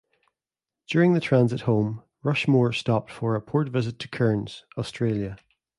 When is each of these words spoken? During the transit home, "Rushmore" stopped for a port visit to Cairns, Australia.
During 0.87 1.13
the 1.13 1.19
transit 1.19 1.61
home, 1.61 2.01
"Rushmore" 2.23 2.73
stopped 2.73 3.11
for 3.11 3.35
a 3.35 3.39
port 3.39 3.69
visit 3.69 3.99
to 3.99 4.07
Cairns, 4.07 4.65
Australia. 4.75 5.37